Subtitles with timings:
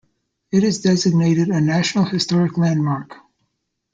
[0.51, 3.17] It is designated a National Historic Landmark.